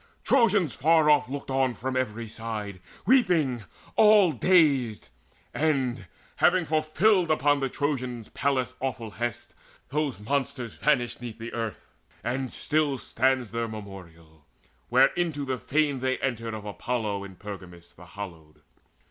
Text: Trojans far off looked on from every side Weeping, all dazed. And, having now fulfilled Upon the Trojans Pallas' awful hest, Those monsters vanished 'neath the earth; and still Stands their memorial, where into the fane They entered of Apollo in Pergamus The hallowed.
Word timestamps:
Trojans 0.23 0.75
far 0.75 1.11
off 1.11 1.29
looked 1.29 1.51
on 1.51 1.75
from 1.75 1.95
every 1.95 2.27
side 2.27 2.81
Weeping, 3.05 3.65
all 3.95 4.31
dazed. 4.31 5.09
And, 5.53 6.07
having 6.37 6.63
now 6.63 6.69
fulfilled 6.69 7.29
Upon 7.29 7.59
the 7.59 7.69
Trojans 7.69 8.27
Pallas' 8.29 8.73
awful 8.79 9.11
hest, 9.11 9.53
Those 9.89 10.19
monsters 10.19 10.73
vanished 10.73 11.21
'neath 11.21 11.37
the 11.37 11.53
earth; 11.53 11.85
and 12.23 12.51
still 12.51 12.97
Stands 12.97 13.51
their 13.51 13.67
memorial, 13.67 14.43
where 14.89 15.13
into 15.13 15.45
the 15.45 15.59
fane 15.59 15.99
They 15.99 16.17
entered 16.17 16.55
of 16.55 16.65
Apollo 16.65 17.23
in 17.25 17.35
Pergamus 17.35 17.93
The 17.93 18.07
hallowed. 18.07 18.63